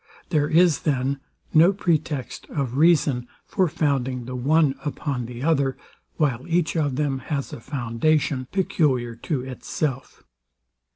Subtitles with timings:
[0.29, 1.19] There is, then,
[1.53, 5.77] no pretext of reason for founding the one upon the other;
[6.17, 10.23] while each of them has a foundation peculiar to itself.